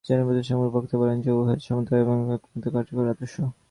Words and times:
জাতিপ্রথার 0.05 0.45
সপক্ষে 0.45 0.73
বক্তা 0.75 0.95
বলেন 0.97 1.17
যে, 1.21 1.31
উহাই 1.33 1.59
সমতা 1.61 1.93
এবং 1.97 2.15
ভ্রাতৃত্বের 2.19 2.39
একমাত্র 2.39 2.75
কার্যকর 2.75 3.13
আদর্শ। 3.13 3.35